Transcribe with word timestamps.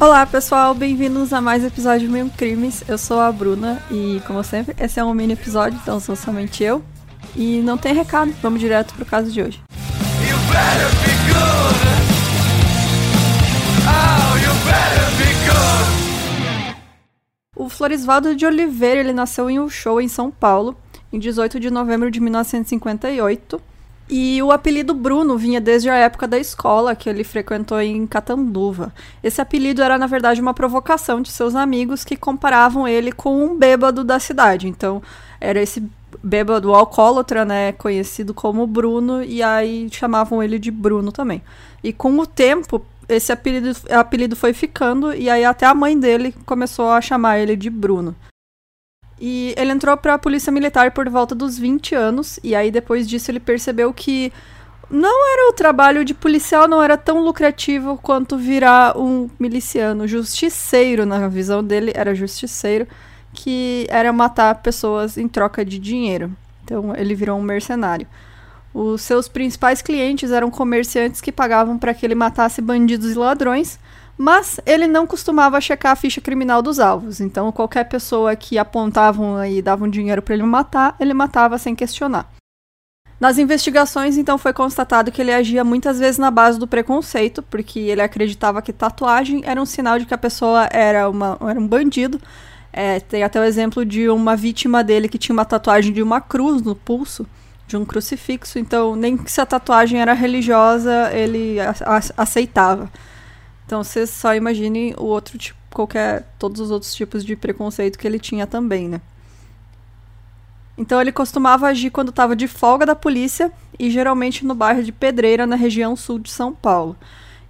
Olá 0.00 0.24
pessoal, 0.24 0.74
bem-vindos 0.74 1.32
a 1.32 1.40
mais 1.40 1.64
um 1.64 1.66
episódio 1.66 2.06
de 2.06 2.12
Mil 2.12 2.30
Crimes. 2.30 2.84
Eu 2.86 2.96
sou 2.96 3.18
a 3.18 3.32
Bruna 3.32 3.82
e, 3.90 4.22
como 4.28 4.44
sempre, 4.44 4.72
esse 4.78 5.00
é 5.00 5.04
um 5.04 5.12
mini 5.12 5.32
episódio, 5.32 5.76
então 5.82 5.98
sou 5.98 6.14
somente 6.14 6.62
eu. 6.62 6.84
E 7.34 7.60
não 7.62 7.76
tem 7.76 7.92
recado, 7.92 8.32
vamos 8.40 8.60
direto 8.60 8.94
pro 8.94 9.04
caso 9.04 9.28
de 9.32 9.42
hoje. 9.42 9.60
Oh, 17.56 17.64
o 17.64 17.68
Florisvaldo 17.68 18.36
de 18.36 18.46
Oliveira 18.46 19.00
ele 19.00 19.12
nasceu 19.12 19.50
em 19.50 19.58
um 19.58 19.68
show 19.68 20.00
em 20.00 20.06
São 20.06 20.30
Paulo, 20.30 20.76
em 21.12 21.18
18 21.18 21.58
de 21.58 21.70
novembro 21.72 22.08
de 22.08 22.20
1958 22.20 23.60
e 24.08 24.42
o 24.42 24.50
apelido 24.50 24.94
Bruno 24.94 25.36
vinha 25.36 25.60
desde 25.60 25.90
a 25.90 25.94
época 25.94 26.26
da 26.26 26.38
escola 26.38 26.94
que 26.94 27.08
ele 27.08 27.22
frequentou 27.22 27.80
em 27.80 28.06
Catanduva. 28.06 28.92
Esse 29.22 29.40
apelido 29.40 29.82
era, 29.82 29.98
na 29.98 30.06
verdade, 30.06 30.40
uma 30.40 30.54
provocação 30.54 31.20
de 31.20 31.30
seus 31.30 31.54
amigos 31.54 32.04
que 32.04 32.16
comparavam 32.16 32.88
ele 32.88 33.12
com 33.12 33.44
um 33.44 33.56
bêbado 33.56 34.02
da 34.02 34.18
cidade. 34.18 34.66
Então, 34.66 35.02
era 35.40 35.60
esse 35.60 35.82
bêbado 36.22 36.74
alcoólatra, 36.74 37.44
né, 37.44 37.72
conhecido 37.72 38.32
como 38.32 38.66
Bruno, 38.66 39.22
e 39.22 39.42
aí 39.42 39.88
chamavam 39.90 40.42
ele 40.42 40.58
de 40.58 40.70
Bruno 40.70 41.12
também. 41.12 41.42
E 41.84 41.92
com 41.92 42.18
o 42.18 42.26
tempo, 42.26 42.84
esse 43.08 43.30
apelido, 43.30 43.76
apelido 43.90 44.34
foi 44.34 44.52
ficando, 44.52 45.12
e 45.12 45.28
aí 45.28 45.44
até 45.44 45.66
a 45.66 45.74
mãe 45.74 45.98
dele 45.98 46.34
começou 46.46 46.90
a 46.90 47.00
chamar 47.00 47.38
ele 47.38 47.56
de 47.56 47.70
Bruno. 47.70 48.16
E 49.20 49.54
ele 49.56 49.72
entrou 49.72 49.96
para 49.96 50.14
a 50.14 50.18
polícia 50.18 50.52
militar 50.52 50.92
por 50.92 51.08
volta 51.08 51.34
dos 51.34 51.58
20 51.58 51.94
anos, 51.94 52.38
e 52.42 52.54
aí 52.54 52.70
depois 52.70 53.08
disso 53.08 53.30
ele 53.30 53.40
percebeu 53.40 53.92
que 53.92 54.32
não 54.90 55.32
era 55.32 55.50
o 55.50 55.52
trabalho 55.52 56.04
de 56.04 56.14
policial, 56.14 56.66
não 56.66 56.82
era 56.82 56.96
tão 56.96 57.22
lucrativo 57.22 57.98
quanto 57.98 58.38
virar 58.38 58.96
um 58.96 59.28
miliciano, 59.38 60.06
justiceiro, 60.08 61.04
na 61.04 61.28
visão 61.28 61.62
dele, 61.62 61.92
era 61.94 62.14
justiceiro, 62.14 62.86
que 63.34 63.86
era 63.90 64.12
matar 64.12 64.54
pessoas 64.56 65.18
em 65.18 65.28
troca 65.28 65.64
de 65.64 65.78
dinheiro. 65.78 66.32
Então 66.64 66.94
ele 66.96 67.14
virou 67.14 67.38
um 67.38 67.42
mercenário. 67.42 68.06
Os 68.72 69.02
seus 69.02 69.28
principais 69.28 69.82
clientes 69.82 70.30
eram 70.30 70.50
comerciantes 70.50 71.20
que 71.20 71.32
pagavam 71.32 71.78
para 71.78 71.92
que 71.92 72.06
ele 72.06 72.14
matasse 72.14 72.62
bandidos 72.62 73.12
e 73.12 73.14
ladrões, 73.14 73.78
mas 74.18 74.60
ele 74.66 74.88
não 74.88 75.06
costumava 75.06 75.60
checar 75.60 75.92
a 75.92 75.96
ficha 75.96 76.20
criminal 76.20 76.60
dos 76.60 76.80
alvos. 76.80 77.20
Então, 77.20 77.52
qualquer 77.52 77.84
pessoa 77.84 78.34
que 78.34 78.58
apontavam 78.58 79.44
e 79.46 79.62
davam 79.62 79.88
dinheiro 79.88 80.20
para 80.20 80.34
ele 80.34 80.42
matar, 80.42 80.96
ele 80.98 81.14
matava 81.14 81.56
sem 81.56 81.76
questionar. 81.76 82.28
Nas 83.20 83.38
investigações, 83.38 84.16
então, 84.16 84.36
foi 84.36 84.52
constatado 84.52 85.12
que 85.12 85.20
ele 85.20 85.32
agia 85.32 85.62
muitas 85.62 86.00
vezes 86.00 86.18
na 86.18 86.32
base 86.32 86.58
do 86.58 86.66
preconceito, 86.66 87.42
porque 87.44 87.78
ele 87.78 88.02
acreditava 88.02 88.60
que 88.60 88.72
tatuagem 88.72 89.42
era 89.44 89.62
um 89.62 89.66
sinal 89.66 90.00
de 90.00 90.06
que 90.06 90.14
a 90.14 90.18
pessoa 90.18 90.68
era, 90.72 91.08
uma, 91.08 91.38
era 91.40 91.58
um 91.58 91.66
bandido. 91.66 92.20
É, 92.72 92.98
tem 93.00 93.22
até 93.22 93.40
o 93.40 93.44
exemplo 93.44 93.84
de 93.84 94.08
uma 94.08 94.36
vítima 94.36 94.82
dele 94.82 95.08
que 95.08 95.18
tinha 95.18 95.32
uma 95.32 95.44
tatuagem 95.44 95.92
de 95.92 96.02
uma 96.02 96.20
cruz 96.20 96.60
no 96.62 96.74
pulso, 96.74 97.26
de 97.68 97.76
um 97.76 97.84
crucifixo. 97.84 98.58
Então, 98.58 98.96
nem 98.96 99.18
se 99.26 99.40
a 99.40 99.46
tatuagem 99.46 100.00
era 100.00 100.12
religiosa, 100.12 101.10
ele 101.12 101.56
aceitava. 102.16 102.90
Então 103.68 103.84
você 103.84 104.06
só 104.06 104.34
imagine 104.34 104.94
o 104.96 105.04
outro 105.04 105.36
tipo, 105.36 105.58
qualquer, 105.70 106.26
todos 106.38 106.58
os 106.58 106.70
outros 106.70 106.94
tipos 106.94 107.22
de 107.22 107.36
preconceito 107.36 107.98
que 107.98 108.06
ele 108.06 108.18
tinha 108.18 108.46
também, 108.46 108.88
né? 108.88 108.98
Então 110.78 110.98
ele 110.98 111.12
costumava 111.12 111.66
agir 111.66 111.90
quando 111.90 112.08
estava 112.08 112.34
de 112.34 112.48
folga 112.48 112.86
da 112.86 112.96
polícia 112.96 113.52
e 113.78 113.90
geralmente 113.90 114.42
no 114.46 114.54
bairro 114.54 114.82
de 114.82 114.90
Pedreira, 114.90 115.46
na 115.46 115.54
região 115.54 115.94
sul 115.96 116.18
de 116.18 116.30
São 116.30 116.54
Paulo. 116.54 116.96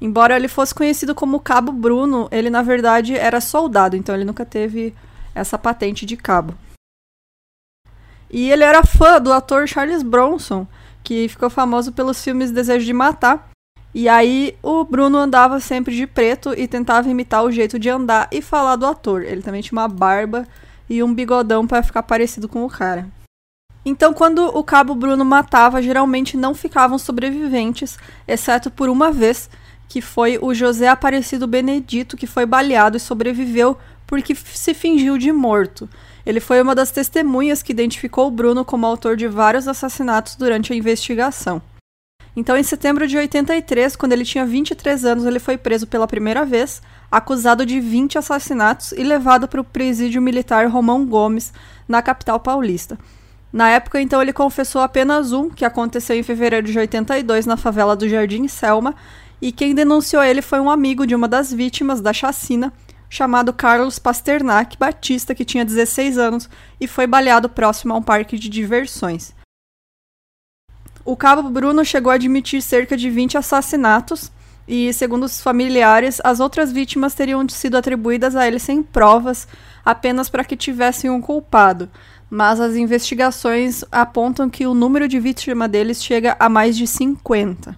Embora 0.00 0.34
ele 0.34 0.48
fosse 0.48 0.74
conhecido 0.74 1.14
como 1.14 1.38
Cabo 1.38 1.70
Bruno, 1.70 2.26
ele 2.32 2.50
na 2.50 2.62
verdade 2.62 3.16
era 3.16 3.40
soldado, 3.40 3.94
então 3.94 4.12
ele 4.12 4.24
nunca 4.24 4.44
teve 4.44 4.92
essa 5.36 5.56
patente 5.56 6.04
de 6.04 6.16
cabo. 6.16 6.52
E 8.28 8.50
ele 8.50 8.64
era 8.64 8.82
fã 8.82 9.20
do 9.20 9.32
ator 9.32 9.68
Charles 9.68 10.02
Bronson, 10.02 10.66
que 11.04 11.28
ficou 11.28 11.48
famoso 11.48 11.92
pelos 11.92 12.20
filmes 12.24 12.50
Desejo 12.50 12.84
de 12.84 12.92
Matar 12.92 13.48
e 13.94 14.08
aí 14.08 14.54
o 14.62 14.84
Bruno 14.84 15.18
andava 15.18 15.60
sempre 15.60 15.96
de 15.96 16.06
preto 16.06 16.52
e 16.56 16.68
tentava 16.68 17.08
imitar 17.08 17.44
o 17.44 17.50
jeito 17.50 17.78
de 17.78 17.88
andar 17.88 18.28
e 18.30 18.42
falar 18.42 18.76
do 18.76 18.86
ator. 18.86 19.22
Ele 19.22 19.42
também 19.42 19.62
tinha 19.62 19.78
uma 19.78 19.88
barba 19.88 20.46
e 20.88 21.02
um 21.02 21.12
bigodão 21.12 21.66
para 21.66 21.82
ficar 21.82 22.02
parecido 22.02 22.48
com 22.48 22.64
o 22.64 22.70
cara. 22.70 23.08
Então, 23.84 24.12
quando 24.12 24.44
o 24.46 24.62
cabo 24.62 24.94
Bruno 24.94 25.24
matava, 25.24 25.80
geralmente 25.80 26.36
não 26.36 26.54
ficavam 26.54 26.98
sobreviventes, 26.98 27.98
exceto 28.26 28.70
por 28.70 28.88
uma 28.90 29.10
vez, 29.10 29.48
que 29.88 30.02
foi 30.02 30.38
o 30.40 30.52
José 30.52 30.88
Aparecido 30.88 31.46
Benedito, 31.46 32.16
que 32.16 32.26
foi 32.26 32.44
baleado 32.44 32.98
e 32.98 33.00
sobreviveu 33.00 33.78
porque 34.06 34.34
se 34.34 34.74
fingiu 34.74 35.16
de 35.16 35.32
morto. 35.32 35.88
Ele 36.26 36.40
foi 36.40 36.60
uma 36.60 36.74
das 36.74 36.90
testemunhas 36.90 37.62
que 37.62 37.72
identificou 37.72 38.26
o 38.26 38.30
Bruno 38.30 38.64
como 38.64 38.84
autor 38.84 39.16
de 39.16 39.26
vários 39.26 39.66
assassinatos 39.66 40.36
durante 40.36 40.72
a 40.72 40.76
investigação. 40.76 41.62
Então, 42.38 42.56
em 42.56 42.62
setembro 42.62 43.04
de 43.08 43.18
83, 43.18 43.96
quando 43.96 44.12
ele 44.12 44.24
tinha 44.24 44.46
23 44.46 45.04
anos, 45.04 45.24
ele 45.24 45.40
foi 45.40 45.58
preso 45.58 45.88
pela 45.88 46.06
primeira 46.06 46.44
vez, 46.44 46.80
acusado 47.10 47.66
de 47.66 47.80
20 47.80 48.16
assassinatos 48.16 48.92
e 48.92 49.02
levado 49.02 49.48
para 49.48 49.60
o 49.60 49.64
presídio 49.64 50.22
militar 50.22 50.68
Romão 50.68 51.04
Gomes, 51.04 51.52
na 51.88 52.00
capital 52.00 52.38
paulista. 52.38 52.96
Na 53.52 53.68
época, 53.70 54.00
então, 54.00 54.22
ele 54.22 54.32
confessou 54.32 54.80
apenas 54.80 55.32
um, 55.32 55.50
que 55.50 55.64
aconteceu 55.64 56.14
em 56.14 56.22
fevereiro 56.22 56.68
de 56.68 56.78
82 56.78 57.44
na 57.44 57.56
favela 57.56 57.96
do 57.96 58.08
Jardim 58.08 58.46
Selma, 58.46 58.94
e 59.42 59.50
quem 59.50 59.74
denunciou 59.74 60.22
ele 60.22 60.40
foi 60.40 60.60
um 60.60 60.70
amigo 60.70 61.08
de 61.08 61.16
uma 61.16 61.26
das 61.26 61.52
vítimas 61.52 62.00
da 62.00 62.12
chacina, 62.12 62.72
chamado 63.10 63.52
Carlos 63.52 63.98
Pasternak 63.98 64.78
Batista, 64.78 65.34
que 65.34 65.44
tinha 65.44 65.64
16 65.64 66.16
anos 66.18 66.48
e 66.80 66.86
foi 66.86 67.08
baleado 67.08 67.48
próximo 67.48 67.94
a 67.94 67.96
um 67.96 68.02
parque 68.02 68.38
de 68.38 68.48
diversões. 68.48 69.36
O 71.08 71.16
cabo 71.16 71.48
Bruno 71.48 71.86
chegou 71.86 72.12
a 72.12 72.16
admitir 72.16 72.60
cerca 72.60 72.94
de 72.94 73.08
20 73.08 73.38
assassinatos 73.38 74.30
e, 74.68 74.92
segundo 74.92 75.24
os 75.24 75.40
familiares, 75.40 76.20
as 76.22 76.38
outras 76.38 76.70
vítimas 76.70 77.14
teriam 77.14 77.48
sido 77.48 77.78
atribuídas 77.78 78.36
a 78.36 78.46
ele 78.46 78.58
sem 78.58 78.82
provas, 78.82 79.48
apenas 79.82 80.28
para 80.28 80.44
que 80.44 80.54
tivessem 80.54 81.08
um 81.08 81.18
culpado. 81.18 81.88
Mas 82.28 82.60
as 82.60 82.76
investigações 82.76 83.82
apontam 83.90 84.50
que 84.50 84.66
o 84.66 84.74
número 84.74 85.08
de 85.08 85.18
vítimas 85.18 85.70
deles 85.70 86.04
chega 86.04 86.36
a 86.38 86.46
mais 86.46 86.76
de 86.76 86.86
50. 86.86 87.74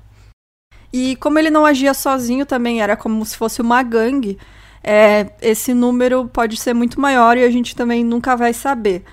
E 0.93 1.15
como 1.15 1.39
ele 1.39 1.51
não 1.51 1.65
agia 1.65 1.95
sozinho, 1.95 2.45
também 2.45 2.83
era 2.83 2.97
como 2.97 3.25
se 3.25 3.37
fosse 3.37 3.63
uma 3.63 3.81
gangue, 3.81 4.39
é, 4.83 5.31
esse 5.41 5.73
número 5.73 6.27
pode 6.27 6.57
ser 6.57 6.75
muito 6.75 7.01
maior 7.01 7.39
e 7.39 7.45
a 7.45 7.51
gente 7.51 7.77
também 7.77 8.03
nunca 8.03 8.35
vai 8.35 8.53
saber. 8.53 9.05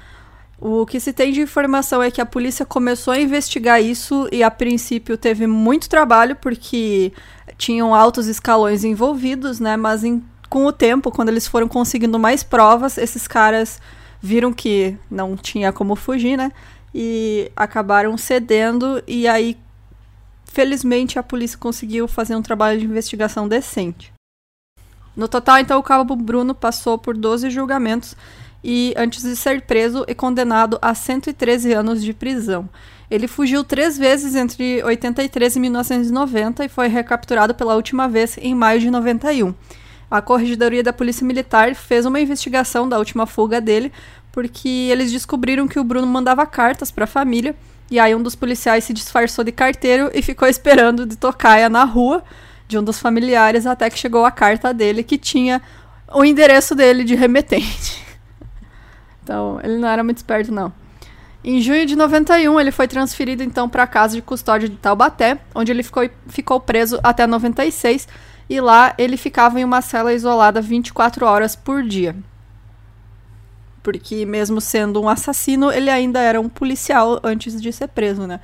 O 0.60 0.86
que 0.88 1.00
se 1.00 1.14
tem 1.14 1.32
de 1.32 1.40
informação 1.40 2.02
é 2.02 2.10
que 2.10 2.20
a 2.20 2.26
polícia 2.26 2.66
começou 2.66 3.14
a 3.14 3.20
investigar 3.20 3.82
isso 3.82 4.28
e 4.32 4.42
a 4.42 4.50
princípio 4.50 5.16
teve 5.16 5.46
muito 5.46 5.88
trabalho 5.88 6.36
porque 6.36 7.14
tinham 7.58 7.94
altos 7.94 8.26
escalões 8.28 8.84
envolvidos, 8.84 9.60
né? 9.60 9.78
Mas 9.78 10.04
em, 10.04 10.24
com 10.50 10.66
o 10.66 10.74
tempo, 10.74 11.12
quando 11.12 11.30
eles 11.30 11.48
foram 11.48 11.68
conseguindo 11.68 12.18
mais 12.18 12.42
provas, 12.42 12.98
esses 12.98 13.28
caras 13.28 13.80
viram 14.20 14.52
que 14.52 14.98
não 15.12 15.38
tinha 15.38 15.72
como 15.72 15.96
fugir, 15.96 16.36
né? 16.36 16.52
E 16.94 17.52
acabaram 17.56 18.18
cedendo 18.18 19.04
e 19.06 19.28
aí 19.28 19.56
felizmente 20.46 21.20
a 21.20 21.24
polícia 21.24 21.58
conseguiu 21.60 22.08
fazer 22.08 22.36
um 22.36 22.42
trabalho 22.42 22.80
de 22.80 22.86
investigação 22.86 23.48
decente. 23.48 24.12
No 25.16 25.28
total, 25.28 25.60
então, 25.60 25.80
o 25.80 25.84
cabo 25.84 26.16
Bruno 26.16 26.56
passou 26.56 26.98
por 26.98 27.16
12 27.16 27.50
julgamentos 27.50 28.16
e 28.70 28.94
antes 28.98 29.24
de 29.24 29.34
ser 29.34 29.62
preso 29.62 30.04
e 30.10 30.14
condenado 30.14 30.78
a 30.82 30.94
113 30.94 31.72
anos 31.72 32.04
de 32.04 32.12
prisão. 32.12 32.68
Ele 33.10 33.26
fugiu 33.26 33.64
três 33.64 33.98
vezes 33.98 34.36
entre 34.36 34.84
83 34.84 35.56
e 35.56 35.60
1990 35.62 36.66
e 36.66 36.68
foi 36.68 36.90
recapturado 36.90 37.56
pela 37.56 37.78
última 37.78 38.10
vez 38.10 38.38
em 38.38 38.54
maio 38.54 38.82
de 38.82 38.92
91. 38.92 39.54
A 40.12 40.22
Corregedoria 40.22 40.84
da 40.84 40.92
Polícia 40.92 41.26
Militar 41.26 41.74
fez 41.76 42.06
uma 42.06 42.20
investigação 42.20 42.90
da 42.90 43.00
última 43.00 43.26
fuga 43.26 43.62
dele, 43.62 43.90
porque 44.34 44.90
eles 44.92 45.14
descobriram 45.14 45.66
que 45.66 45.80
o 45.80 45.84
Bruno 45.84 46.06
mandava 46.06 46.46
cartas 46.46 46.92
para 46.92 47.06
a 47.06 47.08
família, 47.08 47.56
e 47.90 47.98
aí 47.98 48.14
um 48.14 48.22
dos 48.22 48.36
policiais 48.36 48.84
se 48.84 48.92
disfarçou 48.92 49.46
de 49.46 49.54
carteiro 49.54 50.12
e 50.14 50.22
ficou 50.22 50.46
esperando 50.46 51.06
de 51.06 51.16
tocaia 51.16 51.70
na 51.70 51.86
rua 51.86 52.22
de 52.68 52.78
um 52.78 52.84
dos 52.84 53.00
familiares 53.00 53.66
até 53.66 53.90
que 53.90 53.98
chegou 53.98 54.26
a 54.26 54.32
carta 54.32 54.74
dele 54.74 55.04
que 55.04 55.18
tinha 55.18 55.62
o 56.14 56.26
endereço 56.26 56.76
dele 56.76 57.06
de 57.06 57.16
remetente. 57.16 58.07
Então, 59.28 59.60
ele 59.62 59.78
não 59.78 59.90
era 59.90 60.06
muito 60.06 60.16
esperto, 60.16 60.54
não. 60.54 60.72
Em 61.44 61.60
junho 61.62 61.86
de 61.86 61.98
91, 61.98 62.58
ele 62.62 62.72
foi 62.72 62.88
transferido 62.88 63.44
então 63.44 63.68
para 63.68 63.84
a 63.84 63.88
casa 63.88 64.16
de 64.16 64.22
custódia 64.22 64.70
de 64.70 64.78
Taubaté, 64.78 65.38
onde 65.54 65.70
ele 65.70 65.84
ficou, 65.84 66.10
ficou 66.28 66.62
preso 66.62 66.98
até 67.04 67.28
96, 67.28 68.08
e 68.50 68.62
lá 68.62 68.96
ele 68.98 69.18
ficava 69.18 69.60
em 69.60 69.66
uma 69.66 69.82
cela 69.82 70.14
isolada 70.14 70.62
24 70.62 71.26
horas 71.26 71.58
por 71.58 71.84
dia. 71.84 72.16
Porque, 73.84 74.26
mesmo 74.26 74.62
sendo 74.62 75.02
um 75.02 75.10
assassino, 75.10 75.74
ele 75.74 75.90
ainda 75.90 76.22
era 76.22 76.40
um 76.40 76.48
policial 76.48 77.20
antes 77.22 77.62
de 77.62 77.74
ser 77.74 77.90
preso, 77.90 78.26
né? 78.26 78.40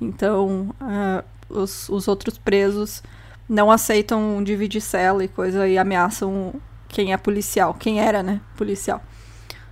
Então, 0.00 0.74
uh, 0.80 1.24
os, 1.48 1.88
os 1.88 2.08
outros 2.08 2.38
presos 2.38 3.04
não 3.48 3.70
aceitam 3.70 4.42
dividir 4.42 4.80
cela 4.80 5.22
e 5.22 5.28
coisa 5.28 5.68
e 5.68 5.78
ameaçam 5.78 6.54
quem 6.88 7.12
é 7.12 7.16
policial, 7.16 7.72
quem 7.74 8.00
era, 8.00 8.20
né, 8.20 8.40
policial. 8.56 9.00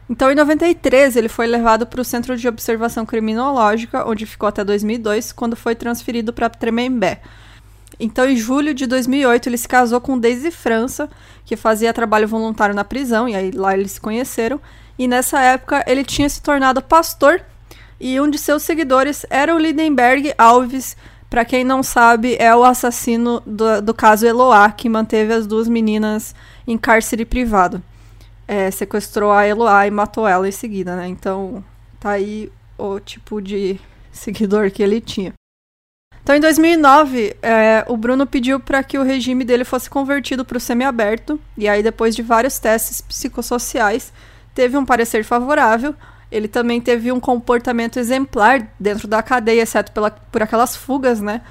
Então, 0.08 0.30
em 0.30 0.34
93, 0.34 1.16
ele 1.16 1.28
foi 1.28 1.46
levado 1.46 1.86
para 1.86 2.00
o 2.00 2.04
Centro 2.04 2.36
de 2.36 2.46
Observação 2.48 3.06
Criminológica, 3.06 4.06
onde 4.06 4.26
ficou 4.26 4.48
até 4.48 4.64
2002, 4.64 5.32
quando 5.32 5.56
foi 5.56 5.74
transferido 5.74 6.32
para 6.32 6.50
Tremembé. 6.50 7.20
Então, 7.98 8.28
em 8.28 8.36
julho 8.36 8.74
de 8.74 8.86
2008, 8.86 9.48
ele 9.48 9.56
se 9.56 9.68
casou 9.68 10.00
com 10.00 10.18
Daisy 10.18 10.50
França, 10.50 11.08
que 11.44 11.56
fazia 11.56 11.92
trabalho 11.92 12.26
voluntário 12.26 12.74
na 12.74 12.84
prisão, 12.84 13.28
e 13.28 13.36
aí 13.36 13.50
lá 13.52 13.74
eles 13.74 13.92
se 13.92 14.00
conheceram. 14.00 14.60
E 14.98 15.06
nessa 15.06 15.40
época, 15.40 15.84
ele 15.86 16.04
tinha 16.04 16.28
se 16.28 16.42
tornado 16.42 16.82
pastor, 16.82 17.40
e 18.00 18.20
um 18.20 18.28
de 18.28 18.38
seus 18.38 18.64
seguidores 18.64 19.24
era 19.30 19.54
o 19.54 19.58
Lindenberg 19.58 20.34
Alves, 20.36 20.96
para 21.30 21.46
quem 21.46 21.64
não 21.64 21.82
sabe, 21.82 22.36
é 22.38 22.54
o 22.54 22.62
assassino 22.62 23.42
do, 23.46 23.80
do 23.80 23.94
caso 23.94 24.26
Eloá, 24.26 24.70
que 24.70 24.86
manteve 24.86 25.32
as 25.32 25.46
duas 25.46 25.66
meninas 25.66 26.34
em 26.66 26.76
cárcere 26.76 27.24
privado. 27.24 27.82
É, 28.46 28.70
sequestrou 28.70 29.30
a 29.32 29.46
Eloá 29.46 29.86
e 29.86 29.90
matou 29.90 30.26
ela 30.26 30.48
em 30.48 30.52
seguida, 30.52 30.96
né? 30.96 31.06
Então, 31.06 31.64
tá 32.00 32.10
aí 32.10 32.50
o 32.76 32.98
tipo 32.98 33.40
de 33.40 33.80
seguidor 34.12 34.70
que 34.70 34.82
ele 34.82 35.00
tinha. 35.00 35.32
Então, 36.22 36.36
em 36.36 36.40
2009, 36.40 37.36
é, 37.42 37.84
o 37.88 37.96
Bruno 37.96 38.26
pediu 38.26 38.60
para 38.60 38.82
que 38.82 38.96
o 38.96 39.02
regime 39.02 39.44
dele 39.44 39.64
fosse 39.64 39.90
convertido 39.90 40.44
para 40.44 40.56
o 40.56 40.60
semiaberto, 40.60 41.40
e 41.58 41.68
aí, 41.68 41.82
depois 41.82 42.14
de 42.14 42.22
vários 42.22 42.60
testes 42.60 43.00
psicossociais, 43.00 44.12
teve 44.54 44.76
um 44.76 44.84
parecer 44.84 45.24
favorável, 45.24 45.94
ele 46.32 46.48
também 46.48 46.80
teve 46.80 47.12
um 47.12 47.20
comportamento 47.20 47.98
exemplar 47.98 48.66
dentro 48.80 49.06
da 49.06 49.22
cadeia, 49.22 49.62
exceto 49.62 49.92
pela, 49.92 50.10
por 50.10 50.42
aquelas 50.42 50.74
fugas, 50.74 51.20
né? 51.20 51.42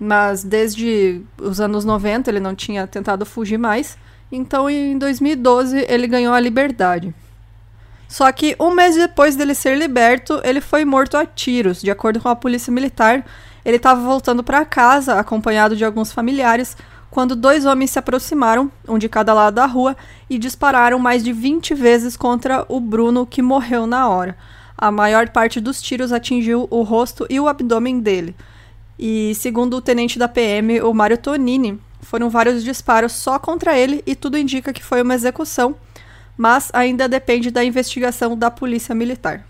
Mas 0.00 0.42
desde 0.42 1.20
os 1.38 1.60
anos 1.60 1.84
90 1.84 2.30
ele 2.30 2.40
não 2.40 2.54
tinha 2.54 2.86
tentado 2.86 3.26
fugir 3.26 3.58
mais. 3.58 3.98
Então 4.32 4.68
em 4.68 4.96
2012 4.96 5.84
ele 5.88 6.06
ganhou 6.06 6.32
a 6.32 6.40
liberdade. 6.40 7.14
Só 8.08 8.30
que 8.32 8.56
um 8.58 8.74
mês 8.74 8.96
depois 8.96 9.36
dele 9.36 9.54
ser 9.54 9.76
liberto, 9.76 10.40
ele 10.42 10.60
foi 10.60 10.84
morto 10.84 11.16
a 11.16 11.24
tiros. 11.24 11.80
De 11.80 11.90
acordo 11.90 12.20
com 12.20 12.28
a 12.28 12.36
polícia 12.36 12.72
militar, 12.72 13.24
ele 13.64 13.76
estava 13.76 14.00
voltando 14.00 14.42
para 14.42 14.64
casa, 14.64 15.14
acompanhado 15.18 15.76
de 15.76 15.84
alguns 15.84 16.12
familiares, 16.12 16.76
quando 17.10 17.36
dois 17.36 17.64
homens 17.66 17.90
se 17.90 17.98
aproximaram, 17.98 18.72
um 18.88 18.98
de 18.98 19.08
cada 19.08 19.34
lado 19.34 19.54
da 19.54 19.66
rua, 19.66 19.96
e 20.28 20.38
dispararam 20.38 20.98
mais 20.98 21.22
de 21.22 21.32
20 21.32 21.74
vezes 21.74 22.16
contra 22.16 22.64
o 22.68 22.80
Bruno, 22.80 23.26
que 23.26 23.42
morreu 23.42 23.86
na 23.86 24.08
hora. 24.08 24.36
A 24.76 24.90
maior 24.90 25.28
parte 25.28 25.60
dos 25.60 25.80
tiros 25.80 26.12
atingiu 26.12 26.66
o 26.70 26.82
rosto 26.82 27.26
e 27.30 27.38
o 27.38 27.48
abdômen 27.48 28.00
dele. 28.00 28.34
E 28.98 29.34
segundo 29.34 29.76
o 29.76 29.80
tenente 29.80 30.18
da 30.18 30.28
PM, 30.28 30.80
o 30.82 30.92
Mário 30.92 31.18
Tonini, 31.18 31.78
foram 32.02 32.28
vários 32.28 32.62
disparos 32.62 33.12
só 33.12 33.38
contra 33.38 33.78
ele 33.78 34.02
e 34.06 34.14
tudo 34.14 34.36
indica 34.36 34.72
que 34.72 34.84
foi 34.84 35.02
uma 35.02 35.14
execução, 35.14 35.74
mas 36.36 36.70
ainda 36.72 37.08
depende 37.08 37.50
da 37.50 37.64
investigação 37.64 38.36
da 38.36 38.50
polícia 38.50 38.94
militar. 38.94 39.46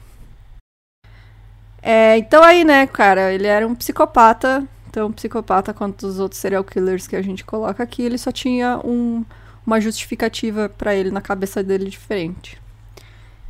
É, 1.83 2.17
então 2.19 2.45
aí, 2.45 2.65
né, 2.65 2.87
cara, 2.87 3.33
ele 3.33 3.47
era 3.47 3.67
um 3.67 3.75
psicopata 3.75 4.67
então, 4.93 5.11
psicopata 5.11 5.73
quanto 5.73 6.07
os 6.07 6.19
outros 6.19 6.39
serial 6.39 6.63
killers 6.63 7.07
que 7.07 7.17
a 7.17 7.23
gente 7.23 7.43
coloca 7.43 7.83
aqui, 7.83 8.03
ele 8.03 8.19
só 8.19 8.31
tinha 8.31 8.79
um, 8.85 9.25
uma 9.67 9.81
justificativa 9.81 10.69
para 10.69 10.95
ele 10.95 11.11
na 11.11 11.23
cabeça 11.23 11.63
dele 11.63 11.89
diferente. 11.89 12.61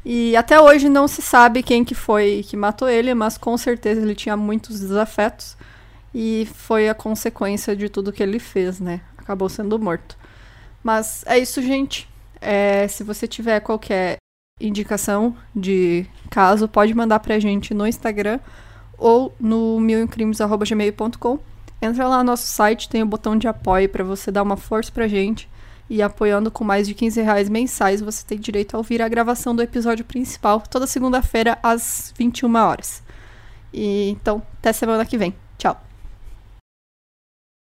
E 0.05 0.37
até 0.37 0.61
hoje 0.61 0.89
não 0.89 1.09
se 1.09 1.21
sabe 1.21 1.65
quem 1.65 1.85
que 1.85 1.97
foi 1.97 2.45
que 2.49 2.57
matou 2.57 2.89
ele, 2.89 3.13
mas 3.13 3.37
com 3.37 3.59
certeza 3.59 4.01
ele 4.01 4.15
tinha 4.15 4.37
muitos 4.37 4.79
desafetos 4.79 5.57
e 6.15 6.49
foi 6.55 6.89
a 6.89 6.95
consequência 6.95 7.75
de 7.75 7.89
tudo 7.89 8.13
que 8.13 8.23
ele 8.23 8.39
fez, 8.39 8.81
né? 8.81 9.01
Acabou 9.17 9.49
sendo 9.49 9.79
morto. 9.79 10.17
Mas 10.83 11.25
é 11.27 11.39
isso, 11.39 11.63
gente. 11.63 12.09
É, 12.41 12.89
se 12.89 13.05
você 13.05 13.27
tiver 13.27 13.61
qualquer 13.61 14.17
indicação 14.61 15.37
de 15.55 16.07
caso, 16.31 16.69
pode 16.69 16.95
mandar 16.95 17.21
pra 17.21 17.39
gente 17.39 17.73
no 17.73 17.87
Instagram 17.87 18.39
ou 18.99 19.35
no 19.41 19.81
milincrimes.gmail.com. 19.81 21.39
Entra 21.81 22.07
lá 22.07 22.19
no 22.19 22.25
nosso 22.25 22.47
site, 22.47 22.89
tem 22.89 23.03
o 23.03 23.07
botão 23.07 23.37
de 23.37 23.49
apoio 23.49 23.89
para 23.89 24.05
você 24.05 24.31
dar 24.31 24.43
uma 24.43 24.57
força 24.57 24.93
pra 24.93 25.09
gente. 25.09 25.49
E 25.91 26.01
apoiando 26.01 26.51
com 26.51 26.65
mais 26.65 26.87
de 26.87 26.95
15 26.95 27.21
reais 27.21 27.49
mensais, 27.49 28.01
você 28.01 28.25
tem 28.25 28.39
direito 28.39 28.75
a 28.75 28.79
ouvir 28.79 29.03
a 29.03 29.09
gravação 29.09 29.55
do 29.55 29.63
episódio 29.63 30.05
principal 30.05 30.61
toda 30.61 30.87
segunda-feira 30.87 31.59
às 31.63 32.15
21 32.17 32.55
horas. 32.55 33.03
E 33.73 34.11
então, 34.11 34.43
até 34.59 34.73
semana 34.73 35.05
que 35.05 35.19
vem. 35.19 35.35
Tchau. 35.59 35.92